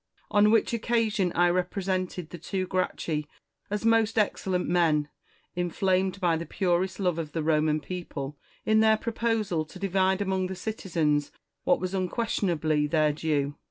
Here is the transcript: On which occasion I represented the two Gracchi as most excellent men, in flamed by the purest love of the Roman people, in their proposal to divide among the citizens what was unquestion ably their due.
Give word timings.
On 0.31 0.49
which 0.49 0.73
occasion 0.73 1.31
I 1.33 1.51
represented 1.51 2.31
the 2.31 2.39
two 2.39 2.65
Gracchi 2.65 3.27
as 3.69 3.85
most 3.85 4.17
excellent 4.17 4.67
men, 4.67 5.09
in 5.55 5.69
flamed 5.69 6.19
by 6.19 6.37
the 6.37 6.45
purest 6.47 6.99
love 6.99 7.19
of 7.19 7.33
the 7.33 7.43
Roman 7.43 7.79
people, 7.79 8.35
in 8.65 8.79
their 8.79 8.97
proposal 8.97 9.63
to 9.65 9.77
divide 9.77 10.19
among 10.19 10.47
the 10.47 10.55
citizens 10.55 11.31
what 11.65 11.79
was 11.79 11.93
unquestion 11.93 12.49
ably 12.49 12.87
their 12.87 13.13
due. 13.13 13.53